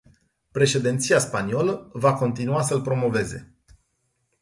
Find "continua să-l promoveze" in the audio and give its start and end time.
2.13-3.55